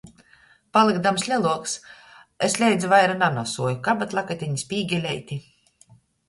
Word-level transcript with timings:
Palykdams 0.77 1.25
leluoks, 1.31 1.75
es 2.47 2.55
leidza 2.63 2.89
vaira 2.95 3.19
nanosuoju 3.19 3.79
kabatlakateņu, 3.89 4.59
spīgeleiti. 4.65 5.39